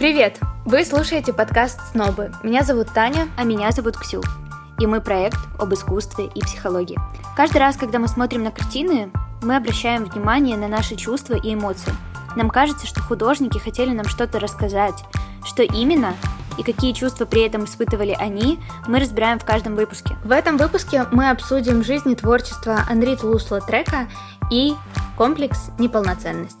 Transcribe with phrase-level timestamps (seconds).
[0.00, 0.40] Привет!
[0.64, 2.32] Вы слушаете подкаст «Снобы».
[2.42, 3.28] Меня зовут Таня.
[3.36, 4.22] А меня зовут Ксю.
[4.78, 6.98] И мы проект об искусстве и психологии.
[7.36, 11.92] Каждый раз, когда мы смотрим на картины, мы обращаем внимание на наши чувства и эмоции.
[12.34, 15.04] Нам кажется, что художники хотели нам что-то рассказать.
[15.44, 16.14] Что именно
[16.56, 18.58] и какие чувства при этом испытывали они,
[18.88, 20.16] мы разбираем в каждом выпуске.
[20.24, 24.08] В этом выпуске мы обсудим жизнь и творчество Анри Тулусла Трека
[24.50, 24.74] и
[25.18, 26.56] комплекс неполноценность.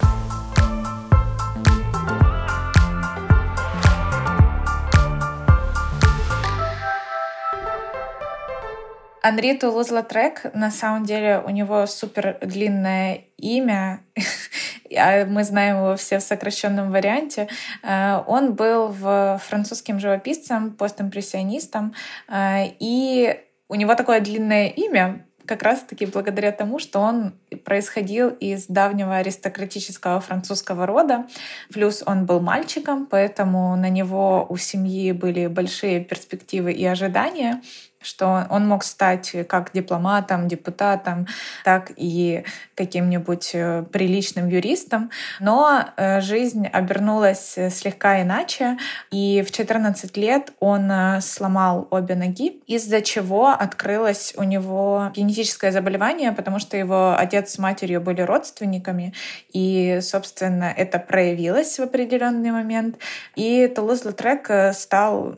[9.22, 14.00] Анри Тулуз-Латрек, на самом деле, у него супер длинное имя,
[14.96, 17.48] а мы знаем его все в сокращенном варианте.
[17.82, 18.92] Э, он был
[19.38, 21.94] французским живописцем, постимпрессионистом,
[22.28, 27.32] э, и у него такое длинное имя, как раз-таки благодаря тому, что он
[27.64, 31.26] происходил из давнего аристократического французского рода.
[31.72, 37.62] Плюс он был мальчиком, поэтому на него у семьи были большие перспективы и ожидания
[38.02, 41.26] что он мог стать как дипломатом, депутатом,
[41.64, 45.10] так и каким-нибудь э, приличным юристом.
[45.38, 48.78] Но э, жизнь обернулась слегка иначе,
[49.10, 55.72] и в 14 лет он э, сломал обе ноги, из-за чего открылось у него генетическое
[55.72, 59.12] заболевание, потому что его отец с матерью были родственниками,
[59.52, 62.96] и, собственно, это проявилось в определенный момент.
[63.36, 65.34] И Тулуз Лутрек стал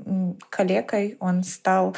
[0.49, 1.97] калекой, он стал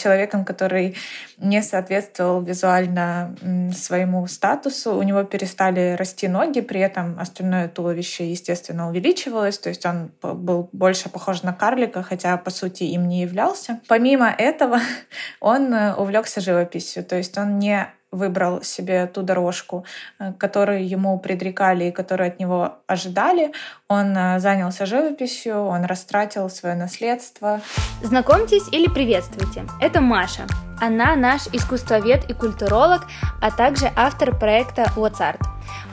[0.00, 0.96] человеком, который
[1.38, 3.34] не соответствовал визуально
[3.74, 4.94] своему статусу.
[4.94, 10.68] У него перестали расти ноги, при этом остальное туловище, естественно, увеличивалось, то есть он был
[10.72, 13.80] больше похож на карлика, хотя, по сути, им не являлся.
[13.88, 14.80] Помимо этого,
[15.40, 19.84] он э, увлекся живописью, то есть он не выбрал себе ту дорожку,
[20.18, 23.52] э, которую ему предрекали и которую от него ожидали.
[23.88, 27.60] Он э, занялся живописью, он растратил свое наследство.
[28.02, 29.64] Знакомьтесь или приветствуйте.
[29.80, 30.46] Это Маша.
[30.80, 33.06] Она наш искусствовед и культуролог,
[33.40, 35.40] а также автор проекта What's Art.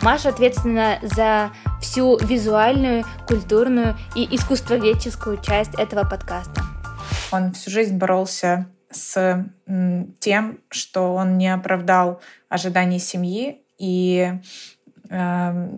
[0.01, 6.61] Маша ответственна за всю визуальную, культурную и искусствоведческую часть этого подкаста.
[7.31, 9.45] Он всю жизнь боролся с
[10.19, 14.31] тем, что он не оправдал ожиданий семьи и,
[15.09, 15.69] э,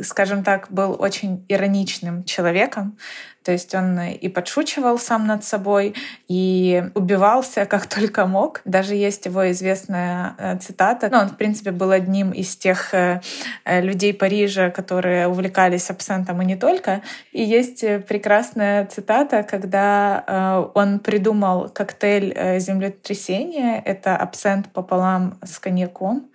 [0.00, 2.98] скажем так, был очень ироничным человеком.
[3.46, 5.94] То есть он и подшучивал сам над собой,
[6.26, 8.60] и убивался как только мог.
[8.64, 11.08] Даже есть его известная э, цитата.
[11.12, 13.20] Ну, он, в принципе, был одним из тех э,
[13.64, 17.02] э, людей Парижа, которые увлекались абсентом и не только.
[17.30, 23.80] И есть прекрасная цитата, когда он придумал коктейль землетрясения.
[23.84, 26.28] Это абсент пополам с коньяком.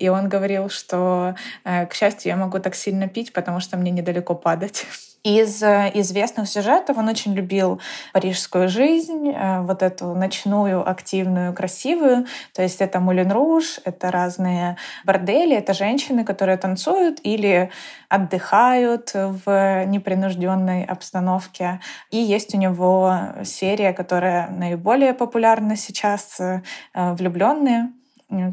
[0.00, 1.34] И он говорил, что,
[1.64, 4.86] к счастью, я могу так сильно пить, потому что мне недалеко падать.
[5.24, 7.80] Из э, известных сюжетов он очень любил
[8.12, 12.26] парижскую жизнь, э, вот эту ночную, активную, красивую.
[12.52, 17.70] То есть это Мулен Руж, это разные бордели, это женщины, которые танцуют или
[18.08, 21.78] отдыхают в непринужденной обстановке.
[22.10, 26.62] И есть у него серия, которая наиболее популярна сейчас, э,
[26.94, 27.92] «Влюбленные»,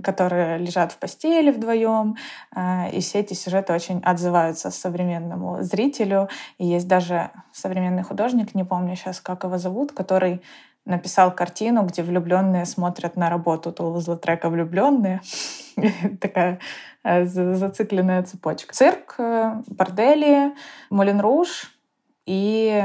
[0.03, 2.15] которые лежат в постели вдвоем.
[2.53, 6.29] А, и все эти сюжеты очень отзываются современному зрителю.
[6.57, 10.41] И есть даже современный художник, не помню сейчас, как его зовут, который
[10.85, 15.21] написал картину, где влюбленные смотрят на работу Тулузла трека «Влюбленные».
[16.21, 16.59] Такая
[17.03, 18.73] э, зацикленная цепочка.
[18.73, 20.53] Цирк, э, бордели,
[20.89, 21.71] Мулен Руж
[22.25, 22.83] и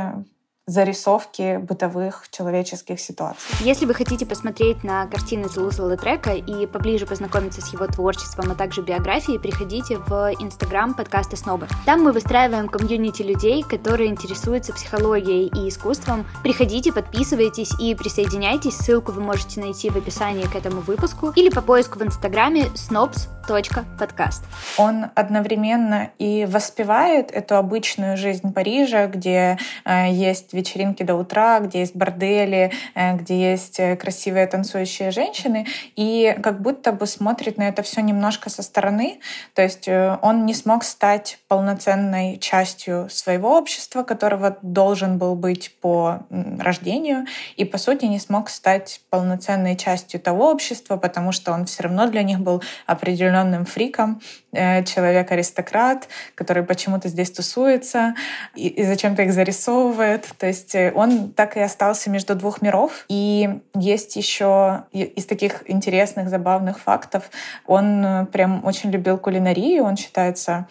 [0.67, 3.43] зарисовки бытовых человеческих ситуаций.
[3.61, 8.55] Если вы хотите посмотреть на картины Тулуза Лотрека и поближе познакомиться с его творчеством, а
[8.55, 11.69] также биографией, приходите в инстаграм подкаста Снобы.
[11.85, 16.27] Там мы выстраиваем комьюнити людей, которые интересуются психологией и искусством.
[16.43, 18.79] Приходите, подписывайтесь и присоединяйтесь.
[18.79, 24.45] Ссылку вы можете найти в описании к этому выпуску или по поиску в инстаграме snobs.podcast.
[24.79, 31.81] Он одновременно и воспевает эту обычную жизнь Парижа, где э, есть вечеринки до утра, где
[31.81, 35.67] есть бордели, э, где есть э, красивые танцующие женщины,
[35.97, 39.21] и как будто бы смотрит на это все немножко со стороны.
[39.55, 45.77] То есть э, он не смог стать полноценной частью своего общества, которого должен был быть
[45.81, 46.27] по
[46.59, 51.83] рождению, и по сути не смог стать полноценной частью того общества, потому что он все
[51.85, 54.21] равно для них был определенным фриком,
[54.53, 58.15] человек-аристократ, который почему-то здесь тусуется
[58.55, 60.29] и, и зачем-то их зарисовывает.
[60.45, 63.07] То есть э, он так и остался между двух миров.
[63.09, 67.31] И есть еще из таких интересных, забавных фактов,
[67.67, 70.69] он э, прям очень любил кулинарию, он считается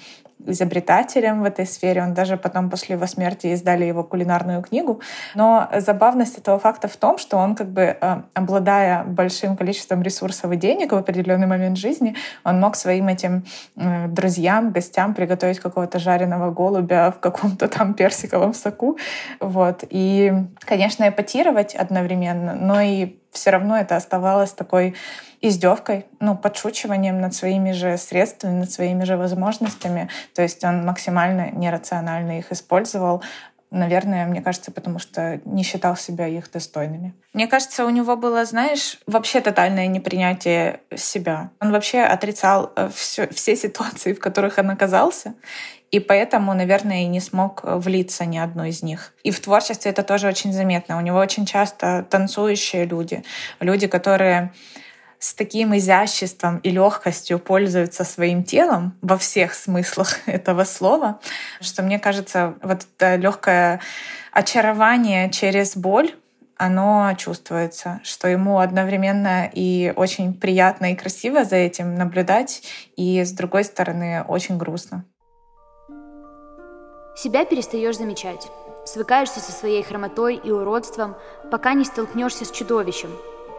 [0.47, 2.01] изобретателем в этой сфере.
[2.01, 5.01] Он даже потом после его смерти издали его кулинарную книгу.
[5.35, 10.51] Но забавность этого факта в том, что он как бы, э, обладая большим количеством ресурсов
[10.51, 13.45] и денег в определенный момент жизни, он мог своим этим
[13.75, 18.97] э, друзьям, гостям приготовить какого-то жареного голубя в каком-то там персиковом соку.
[19.39, 19.83] Вот.
[19.89, 24.95] И, конечно, эпатировать одновременно, но и все равно это оставалось такой
[25.41, 30.09] издевкой, ну, подшучиванием над своими же средствами, над своими же возможностями.
[30.33, 33.21] То есть он максимально нерационально их использовал,
[33.75, 37.15] Наверное, мне кажется, потому что не считал себя их достойными.
[37.33, 41.49] Мне кажется, у него было, знаешь, вообще тотальное непринятие себя.
[41.59, 45.33] Он вообще отрицал э, все, все ситуации, в которых он оказался.
[45.93, 49.13] И поэтому, наверное, и не смог влиться ни одной из них.
[49.21, 50.97] И в творчестве это тоже очень заметно.
[50.97, 53.23] У него очень часто танцующие люди,
[53.59, 54.51] люди, которые
[55.19, 61.19] с таким изяществом и легкостью пользуются своим телом во всех смыслах этого слова,
[61.61, 63.79] что мне кажется, вот это легкое
[64.31, 66.15] очарование через боль
[66.57, 72.63] оно чувствуется, что ему одновременно и очень приятно и красиво за этим наблюдать,
[72.95, 75.03] и с другой стороны очень грустно.
[77.15, 78.47] Себя перестаешь замечать,
[78.85, 81.15] свыкаешься со своей хромотой и уродством,
[81.51, 83.11] пока не столкнешься с чудовищем,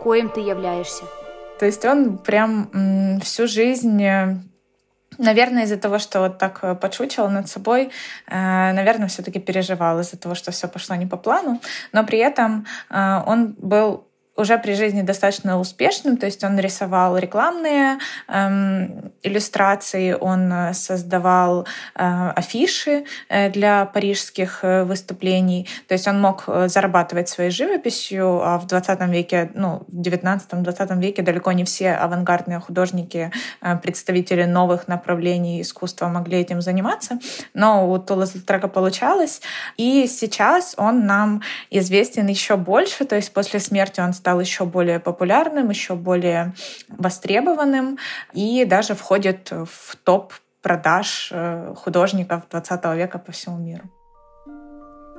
[0.03, 1.05] коим ты являешься—
[1.59, 4.37] то есть он прям всю жизнь э,
[5.17, 7.91] Наверное, из-за того, что вот так э, подшучивал над собой,
[8.27, 11.61] э, наверное, все-таки переживал из-за того, что все пошло не по плану.
[11.93, 17.99] Но при этом он был уже при жизни достаточно успешным, то есть он рисовал рекламные
[18.29, 26.21] эм, иллюстрации, он э, создавал э, афиши э, для парижских э, выступлений, то есть он
[26.21, 31.93] мог зарабатывать своей живописью, а в 20 веке, ну, в 19-20 веке далеко не все
[31.93, 33.31] авангардные художники,
[33.83, 37.19] представители новых направлений искусства могли этим заниматься,
[37.55, 39.41] но у Тулаза-Трека получалось,
[39.77, 45.00] и сейчас он нам известен еще больше, то есть после смерти он стал еще более
[45.00, 46.53] популярным, еще более
[46.88, 47.99] востребованным
[48.32, 50.32] и даже входит в топ
[50.62, 53.85] продаж э, художников 20 века по всему миру.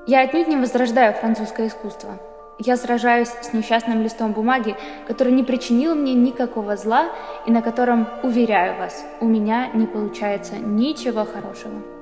[0.08, 2.20] Я отнюдь не возрождаю французское искусство.
[2.60, 4.76] Я сражаюсь с несчастным листом бумаги,
[5.08, 7.10] который не причинил мне никакого зла
[7.46, 11.95] и на котором, уверяю вас, у меня не получается ничего хорошего.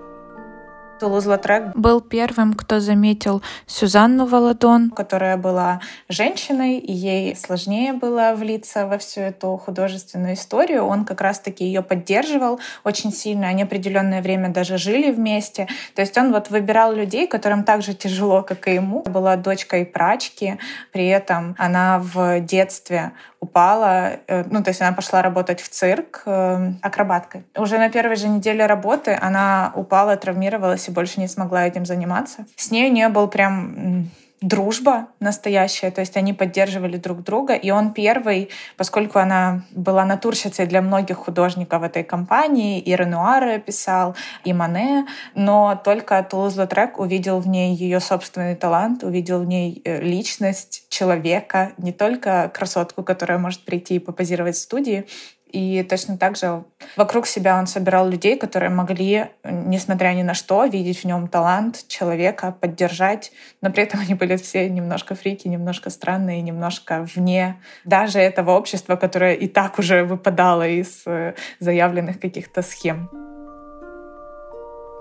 [1.00, 8.88] Тулуз-Латрек был первым, кто заметил Сюзанну Володон, которая была женщиной, и ей сложнее было влиться
[8.88, 10.86] во всю эту художественную историю.
[10.86, 13.48] Он как раз-таки ее поддерживал очень сильно.
[13.48, 15.68] Они определенное время даже жили вместе.
[15.96, 19.04] То есть он вот выбирал людей, которым так же тяжело, как и ему.
[19.04, 20.58] Была дочкой прачки,
[20.92, 23.12] при этом она в детстве
[23.44, 27.44] упала, э, ну, то есть она пошла работать в цирк э, акробаткой.
[27.58, 32.46] Уже на первой же неделе работы она упала, травмировалась и больше не смогла этим заниматься.
[32.56, 34.10] С ней у нее был прям
[34.44, 40.66] дружба настоящая, то есть они поддерживали друг друга, и он первый, поскольку она была натурщицей
[40.66, 47.48] для многих художников этой компании, и Ренуара писал, и Мане, но только Тулуз-Лотрек увидел в
[47.48, 53.64] ней ее собственный талант, увидел в ней э, личность человека, не только красотку, которая может
[53.64, 55.06] прийти и попозировать в студии,
[55.54, 56.64] и точно так же
[56.98, 61.88] вокруг себя он собирал людей, которые могли, несмотря ни на что, видеть в нем талант
[61.88, 63.32] человека, поддержать.
[63.62, 68.96] Но при этом они были все немножко фрики, немножко странные, немножко вне даже этого общества,
[68.96, 73.10] которое и так уже выпадало из э, заявленных каких-то схем.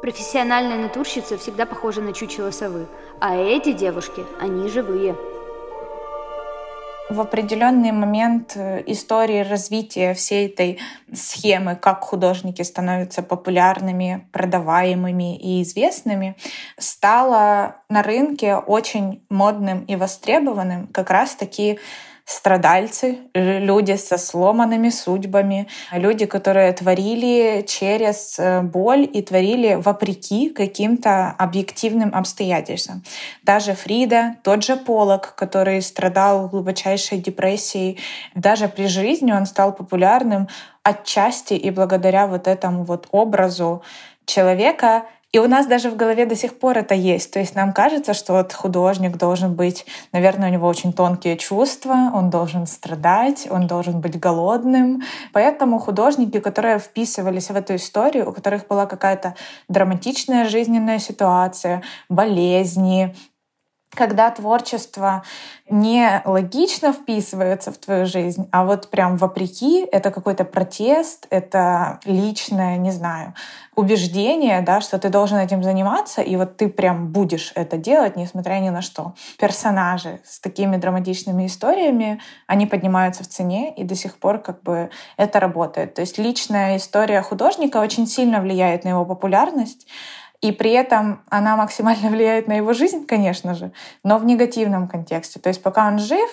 [0.02, 2.88] Профессиональная натурщица всегда похожа на чучело совы,
[3.21, 5.16] а эти девушки, они живые
[7.12, 10.78] в определенный момент э, истории развития всей этой
[11.12, 16.37] схемы, как художники становятся популярными, продаваемыми и известными,
[16.78, 21.78] стало на рынке очень модным и востребованным как раз-таки
[22.25, 31.35] страдальцы, люди со сломанными судьбами, люди, которые творили через э, боль и творили вопреки каким-то
[31.38, 33.02] объективным обстоятельствам.
[33.43, 37.99] Даже Фрида, тот же Полок, который страдал глубочайшей депрессией,
[38.35, 40.49] даже при жизни он стал популярным
[40.83, 43.83] отчасти и благодаря вот этому вот образу
[44.25, 47.32] человека, и у нас даже в голове до сих пор это есть.
[47.32, 52.10] То есть нам кажется, что вот художник должен быть, наверное, у него очень тонкие чувства,
[52.12, 55.02] он должен страдать, он должен быть голодным.
[55.32, 59.34] Поэтому художники, которые вписывались в эту историю, у которых была какая-то
[59.68, 63.14] драматичная жизненная ситуация, болезни,
[63.94, 65.22] когда творчество
[65.68, 72.76] не логично вписывается в твою жизнь, а вот прям вопреки, это какой-то протест, это личное,
[72.78, 73.34] не знаю,
[73.75, 78.54] убеждение, да, что ты должен этим заниматься, и вот ты прям будешь это делать, несмотря
[78.61, 79.14] ни на что.
[79.38, 84.90] Персонажи с такими драматичными историями, они поднимаются в цене, и до сих пор как бы
[85.16, 85.94] это работает.
[85.94, 89.87] То есть личная история художника очень сильно влияет на его популярность,
[90.42, 93.72] и при этом она максимально влияет на его жизнь, конечно же,
[94.04, 95.40] но в негативном контексте.
[95.40, 96.28] То есть пока он жив,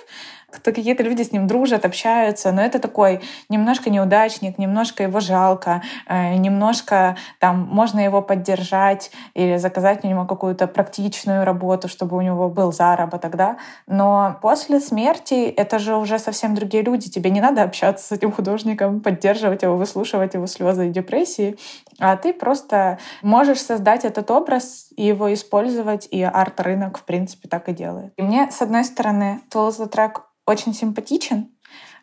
[0.51, 5.81] кто какие-то люди с ним дружат, общаются, но это такой немножко неудачник, немножко его жалко,
[6.07, 12.21] э, немножко там можно его поддержать или заказать у него какую-то практичную работу, чтобы у
[12.21, 13.57] него был заработок, да.
[13.87, 17.09] Но после смерти это же уже совсем другие люди.
[17.09, 21.57] Тебе не надо общаться с этим художником, поддерживать его, выслушивать его слезы и депрессии,
[21.99, 27.73] а ты просто можешь создать этот образ его использовать, и арт-рынок, в принципе, так и
[27.73, 28.13] делает.
[28.17, 31.49] И мне, с одной стороны, Toulouse трек очень симпатичен,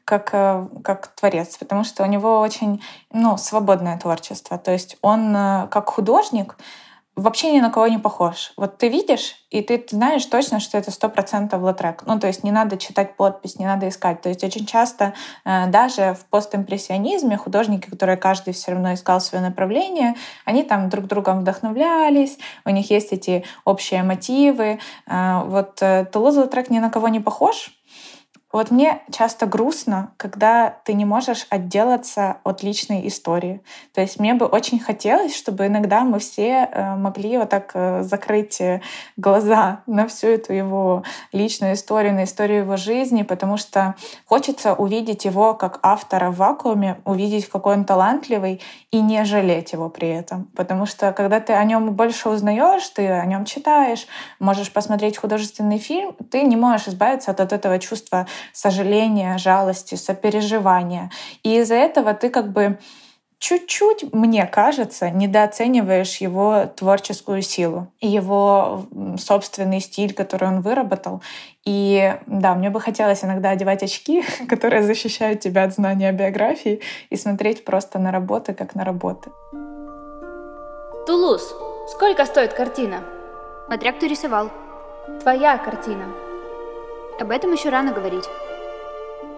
[0.05, 4.57] как, э, как творец, потому что у него очень ну, свободное творчество.
[4.57, 6.57] То есть он э, как художник
[7.17, 8.53] вообще ни на кого не похож.
[8.57, 12.03] Вот ты видишь, и ты знаешь точно, что это сто процентов лотрек.
[12.07, 14.21] Ну, то есть не надо читать подпись, не надо искать.
[14.21, 19.43] То есть очень часто э, даже в постимпрессионизме художники, которые каждый все равно искал свое
[19.43, 24.79] направление, они там друг другом вдохновлялись, у них есть эти общие мотивы.
[25.07, 25.83] Вот
[26.13, 27.71] Тулуз Лотрек ни на кого не похож,
[28.57, 33.61] вот мне часто грустно, когда ты не можешь отделаться от личной истории.
[33.93, 38.03] То есть мне бы очень хотелось, чтобы иногда мы все э, могли вот так э,
[38.03, 38.81] закрыть э,
[39.19, 43.95] глаза на всю эту его личную историю, на историю его жизни, потому что
[44.25, 49.91] хочется увидеть его как автора в вакууме, увидеть, какой он талантливый, и не жалеть его
[49.91, 50.45] при этом.
[50.57, 54.07] Потому что когда ты о нем больше узнаешь, ты о нем читаешь,
[54.39, 61.11] можешь посмотреть художественный фильм, ты не можешь избавиться от, от этого чувства сожаления, жалости, сопереживания.
[61.43, 62.79] И из-за этого ты как бы
[63.39, 68.87] чуть-чуть, мне кажется, недооцениваешь его творческую силу, его
[69.19, 71.23] собственный стиль, который он выработал.
[71.65, 77.17] И да, мне бы хотелось иногда одевать очки, которые защищают тебя от знания биографии, и
[77.17, 79.31] смотреть просто на работы, как на работы.
[81.07, 81.55] Тулуз,
[81.89, 83.05] сколько стоит картина?
[83.67, 84.51] Смотря кто рисовал.
[85.21, 86.26] Твоя картина.
[87.19, 88.29] Об этом еще рано говорить.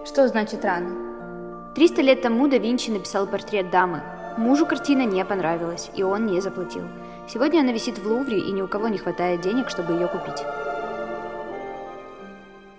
[0.05, 1.71] Что значит рано?
[1.75, 4.03] 300 лет тому да Винчи написал портрет дамы.
[4.37, 6.83] Мужу картина не понравилась, и он не заплатил.
[7.29, 10.43] Сегодня она висит в Лувре, и ни у кого не хватает денег, чтобы ее купить.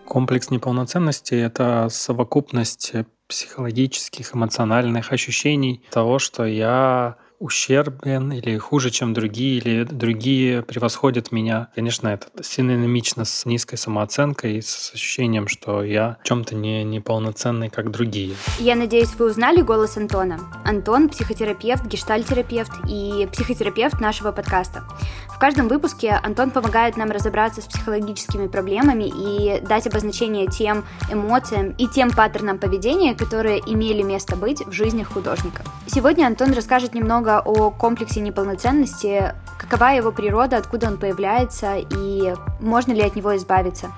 [0.06, 2.92] Комплекс неполноценности— это совокупность
[3.26, 11.68] психологических, эмоциональных ощущений того, что я ущербен или хуже, чем другие, или другие превосходят меня.
[11.74, 17.70] Конечно, это синонимично с низкой самооценкой и с ощущением, что я в чем-то не неполноценный,
[17.70, 18.34] как другие.
[18.58, 20.38] Я надеюсь, вы узнали голос Антона.
[20.64, 24.84] Антон— психотерапевт, гештальтерапевт и психотерапевт нашего подкаста.
[25.28, 31.70] В каждом выпуске Антон помогает нам разобраться с психологическими проблемами и дать обозначение тем эмоциям
[31.78, 35.64] и тем паттернам поведения, которые имели место быть в жизни художников.
[35.86, 42.34] Сегодня Антон расскажет немного много о комплексе неполноценности, какова его природа, откуда он появляется и
[42.60, 43.88] можно ли от него избавиться.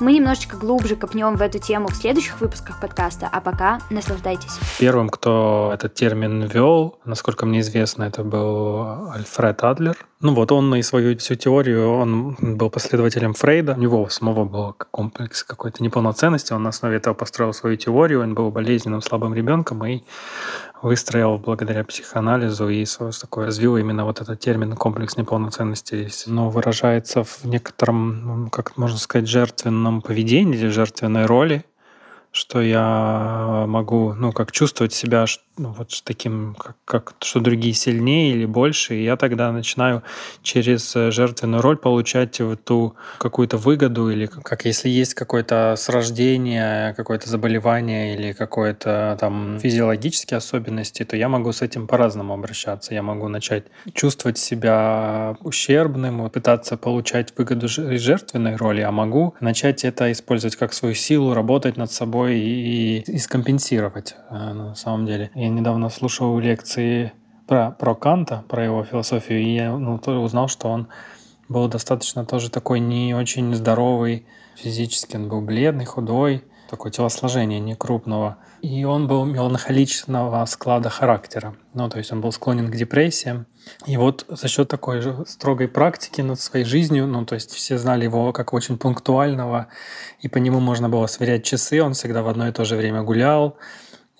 [0.00, 4.58] Мы немножечко глубже копнем в эту тему в следующих выпусках подкаста, а пока наслаждайтесь.
[4.78, 9.96] Первым, кто этот термин ввел, насколько мне известно, это был Альфред Адлер.
[10.22, 13.74] Ну вот он и свою всю теорию, он был последователем Фрейда.
[13.74, 16.54] У него самого был комплекс какой-то неполноценности.
[16.54, 18.22] Он на основе этого построил свою теорию.
[18.22, 20.02] Он был болезненным, слабым ребенком и
[20.82, 22.84] выстроил благодаря психоанализу и
[23.20, 26.08] такое развил именно вот этот термин комплекс неполноценности.
[26.26, 31.64] Но выражается в некотором, как можно сказать, жертвенном поведении или жертвенной роли,
[32.32, 35.26] что я могу, ну, как чувствовать себя,
[35.60, 40.02] ну, вот таким, как, как что другие сильнее или больше, и я тогда начинаю
[40.42, 45.90] через э, жертвенную роль получать вот ту какую-то выгоду, или как если есть какое-то с
[45.90, 52.94] рождения, какое-то заболевание или какое-то там физиологические особенности, то я могу с этим по-разному обращаться.
[52.94, 59.84] Я могу начать чувствовать себя ущербным, пытаться получать выгоду из жертвенной роли, а могу начать
[59.84, 65.30] это использовать как свою силу, работать над собой и, и скомпенсировать э, на самом деле.
[65.34, 67.12] Я недавно слушал лекции
[67.46, 70.88] про, про Канта, про его философию, и я ну, узнал, что он
[71.48, 75.16] был достаточно тоже такой не очень здоровый физически.
[75.16, 78.38] Он был бледный, худой, такое телосложение не крупного.
[78.62, 81.56] И он был меланхоличного склада характера.
[81.74, 83.46] Ну, то есть он был склонен к депрессиям.
[83.86, 87.78] И вот за счет такой же строгой практики над своей жизнью, ну, то есть все
[87.78, 89.66] знали его как очень пунктуального,
[90.20, 93.02] и по нему можно было сверять часы, он всегда в одно и то же время
[93.02, 93.56] гулял,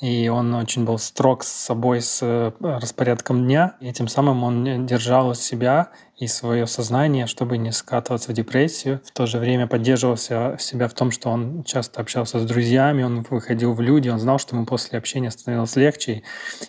[0.00, 4.87] и он очень был строг с собой, с э, распорядком дня, и тем самым он
[4.87, 9.00] держал себя и свое сознание, чтобы не скатываться в депрессию.
[9.06, 13.26] В то же время поддерживал себя в том, что он часто общался с друзьями, он
[13.28, 16.22] выходил в люди, он знал, что ему после общения становилось легче.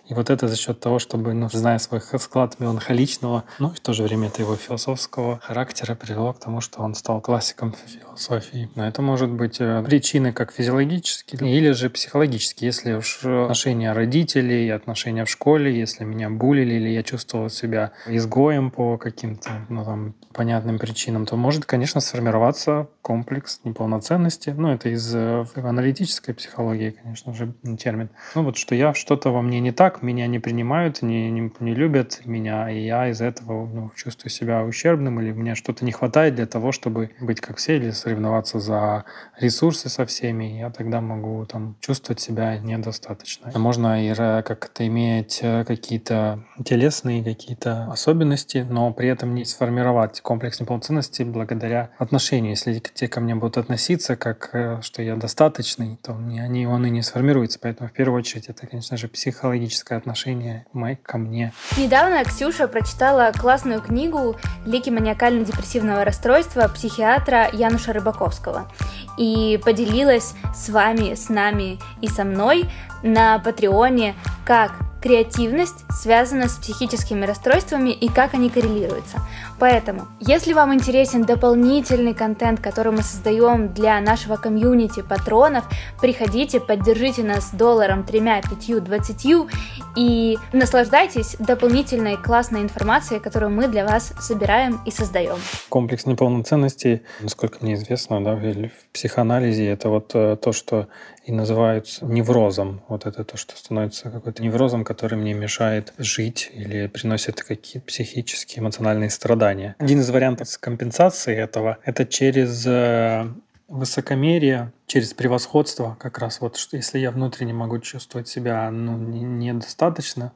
[0.08, 3.82] И вот это за счет того, чтобы, ну, зная свой склад меланхоличного, ну и в
[3.82, 8.70] то же время это его философского характера привело к тому, что он стал классиком философии.
[8.76, 12.68] Но это может быть э, причины как физиологические или же психологические.
[12.68, 18.72] Если уж отношения родителей, отношения в школе, если меня булили или я чувствовал себя изгоем
[18.72, 24.52] по каким-то каким-то ну, там, понятным причинам, то может, конечно, сформироваться комплекс неполноценности.
[24.52, 28.10] Ну, это из э, аналитической психологии, конечно же, термин.
[28.36, 31.74] Ну, вот что я, что-то во мне не так, меня не принимают, не, не, не
[31.74, 36.36] любят меня, и я из этого ну, чувствую себя ущербным, или мне что-то не хватает
[36.36, 39.06] для того, чтобы быть как все, или соревноваться за
[39.40, 43.52] ресурсы со всеми, я тогда могу там чувствовать себя недостаточно.
[43.58, 50.60] Можно и как-то иметь э, какие-то телесные какие-то особенности, но при этом не сформировать комплекс
[50.60, 52.52] неполноценности благодаря отношению.
[52.52, 56.90] Если те ко мне будут относиться как, э, что я достаточный, то они, он и
[56.90, 57.60] не сформируется.
[57.62, 60.66] Поэтому в первую очередь это, конечно же, психологическое отношение
[61.04, 61.54] ко мне.
[61.78, 68.72] Недавно Ксюша прочитала классную книгу «Лики маниакально-депрессивного расстройства» психиатра Януша Рыбаковского
[69.18, 72.70] и поделилась с вами, с нами и со мной
[73.04, 79.18] на Патреоне, как креативность связана с психическими расстройствами и как они коррелируются.
[79.60, 85.66] Поэтому, если вам интересен дополнительный контент, который мы создаем для нашего комьюнити патронов,
[86.00, 89.48] приходите, поддержите нас долларом, тремя, пятью, двадцатью
[89.96, 95.38] и наслаждайтесь дополнительной классной информацией, которую мы для вас собираем и создаем.
[95.70, 100.88] Комплекс неполноценности, насколько мне известно, да, в психоанализе это вот э, то, что
[101.24, 102.82] и называют неврозом.
[102.88, 108.62] Вот это то, что становится какой-то неврозом, который мне мешает жить или приносит какие-то психические,
[108.62, 109.76] эмоциональные страдания.
[109.78, 113.28] Один из вариантов компенсации этого— это через э,
[113.68, 116.42] высокомерие, через превосходство как раз.
[116.42, 120.34] Вот что если я внутренне могу чувствовать себя ну, недостаточно,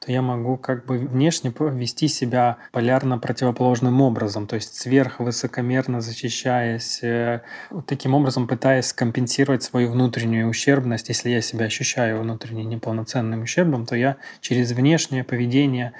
[0.00, 7.00] то я могу как бы внешне вести себя полярно противоположным образом, то есть сверхвысокомерно защищаясь,
[7.02, 7.42] э,
[7.86, 11.10] таким образом пытаясь компенсировать свою внутреннюю ущербность.
[11.10, 15.92] Если я себя ощущаю внутренне неполноценным ущербом, то я через внешнее поведение,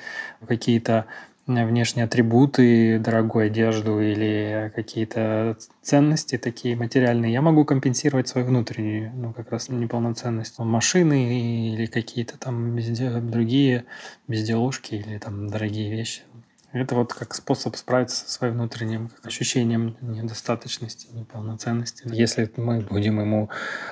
[0.49, 1.05] какие-то
[1.51, 9.33] внешние атрибуты, дорогую одежду или какие-то ценности такие материальные, я могу компенсировать свою внутреннюю, ну,
[9.33, 10.59] как раз неполноценность.
[10.59, 12.77] Машины или какие-то там
[13.31, 13.85] другие
[14.29, 16.23] безделушки или там дорогие вещи.
[16.73, 22.05] Это вот как способ справиться со своим внутренним ощущением недостаточности, неполноценности.
[22.07, 23.51] Если мы будем ему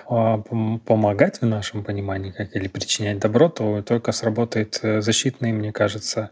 [0.09, 5.73] а, помогать в нашем понимании как, или причинять добро, то только сработает э, защитный, мне
[5.73, 6.31] кажется,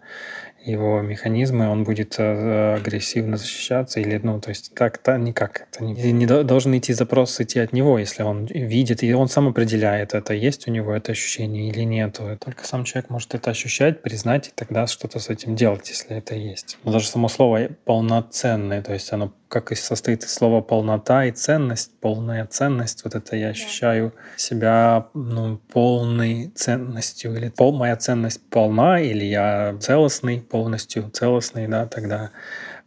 [0.67, 5.67] его механизмы, он будет э, агрессивно защищаться или, ну, то есть так-то никак.
[5.71, 9.49] Это не, не должен идти запрос идти от него, если он видит, и он сам
[9.49, 12.21] определяет, это есть у него это ощущение или нет.
[12.41, 16.35] Только сам человек может это ощущать, признать, и тогда что-то с этим делать, если это
[16.35, 16.79] есть.
[16.85, 21.31] Но даже само слово полноценное, то есть оно как и состоит из слова полнота и
[21.31, 23.05] ценность, полная ценность.
[23.05, 27.37] Вот это я ощущаю себя ну, полной ценностью.
[27.37, 32.31] Или пол, моя ценность полна, или я целостный, полностью целостный, да, тогда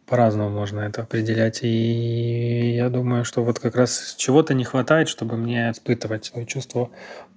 [0.10, 1.60] по-разному можно это определять.
[1.62, 6.90] И я думаю, что вот как раз чего-то не хватает, чтобы мне испытывать чувство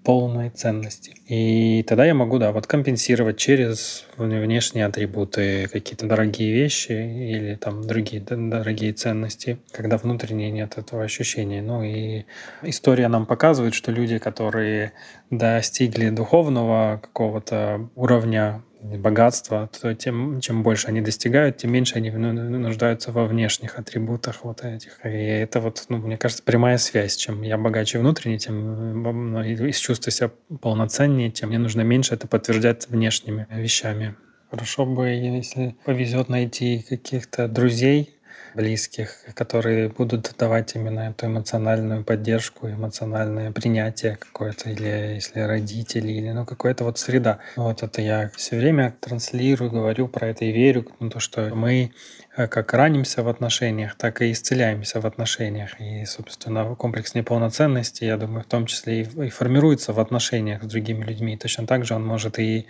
[0.05, 1.15] полной ценности.
[1.29, 7.87] И тогда я могу, да, вот компенсировать через внешние атрибуты, какие-то дорогие вещи или там
[7.87, 11.63] другие дорогие ценности, когда внутренне нет этого ощущения.
[11.63, 12.25] Ну и
[12.63, 14.93] история нам показывает, что люди, которые
[15.31, 23.12] достигли духовного какого-то уровня богатства, то тем, чем больше они достигают, тем меньше они нуждаются
[23.12, 24.99] во внешних атрибутах вот этих.
[25.05, 27.16] И это вот, ну, мне кажется, прямая связь.
[27.16, 32.27] Чем я богаче внутренне, тем ну, из чувства себя полноценнее, тем мне нужно меньше это
[32.27, 34.16] подтверждать внешними вещами.
[34.51, 38.18] Хорошо бы, если повезет найти каких-то друзей,
[38.55, 46.31] близких, которые будут давать именно эту эмоциональную поддержку, эмоциональное принятие какое-то, или если родители, или
[46.31, 47.38] ну какая-то вот среда.
[47.57, 51.93] Вот это я все время транслирую, говорю про это и верю, ну, то, что мы
[52.37, 55.81] э, как ранимся в отношениях, так и исцеляемся в отношениях.
[55.81, 61.05] И, собственно, комплекс неполноценности, я думаю, в том числе и формируется в отношениях с другими
[61.05, 61.37] людьми.
[61.37, 62.67] Точно так же он может и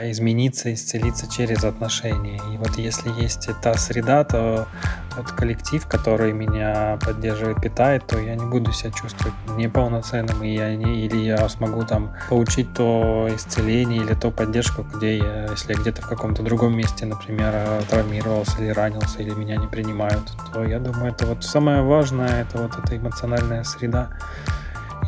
[0.00, 2.40] измениться, исцелиться через отношения.
[2.52, 4.68] И вот если есть та среда, то
[5.14, 10.74] тот коллектив, который меня поддерживает, питает, то я не буду себя чувствовать неполноценным, и я
[10.74, 15.80] не, или я смогу там получить то исцеление или то поддержку, где я, если я
[15.80, 17.54] где-то в каком-то другом месте, например,
[17.88, 22.58] травмировался или ранился, или меня не принимают, то я думаю, это вот самое важное, это
[22.58, 24.10] вот эта эмоциональная среда.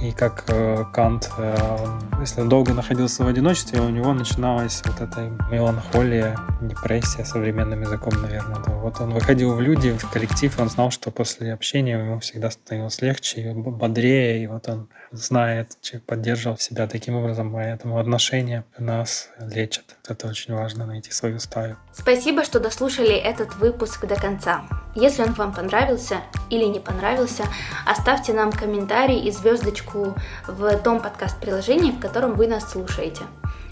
[0.03, 1.55] И как э, Кант, э,
[2.19, 8.13] если он долго находился в одиночестве, у него начиналась вот эта меланхолия, депрессия современным языком,
[8.21, 8.57] наверное.
[8.67, 8.73] Да.
[8.73, 13.01] Вот он выходил в люди, в коллектив, он знал, что после общения ему всегда становилось
[13.01, 19.85] легче, бодрее, и вот он знает, поддерживал себя таким образом, поэтому отношения нас лечат.
[20.09, 21.77] Это очень важно, найти свою стаю.
[21.93, 24.65] Спасибо, что дослушали этот выпуск до конца.
[24.95, 27.45] Если он вам понравился или не понравился,
[27.87, 30.15] оставьте нам комментарий и звездочку
[30.47, 33.23] в том подкаст-приложении, в котором вы нас слушаете.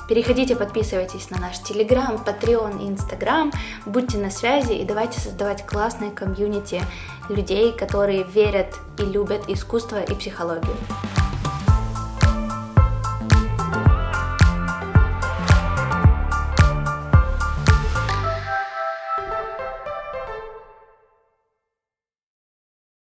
[0.09, 3.53] Переходите, подписывайтесь на наш Телеграм, Patreon и Инстаграм,
[3.87, 6.83] будьте на связи и давайте создавать классное комьюнити
[7.29, 10.75] людей, которые верят и любят искусство и психологию.